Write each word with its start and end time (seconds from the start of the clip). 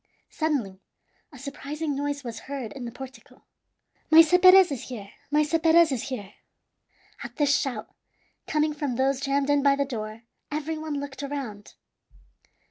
Suddenly 0.31 0.79
a 1.31 1.37
surprising 1.37 1.95
noise 1.95 2.23
was 2.23 2.39
heard 2.49 2.73
in 2.73 2.85
the 2.85 2.91
portico. 2.91 3.43
"Maese 4.09 4.35
Perez 4.39 4.71
is 4.71 4.85
here! 4.89 5.11
Maese 5.29 5.53
Perez 5.59 5.91
is 5.91 6.09
here!" 6.09 6.33
At 7.23 7.35
this 7.35 7.55
shout, 7.55 7.87
coming 8.47 8.73
from 8.73 8.95
those 8.95 9.19
jammed 9.21 9.51
in 9.51 9.61
by 9.61 9.75
the 9.75 9.85
door, 9.85 10.23
every 10.51 10.75
one 10.79 10.99
looked 10.99 11.21
around. 11.21 11.75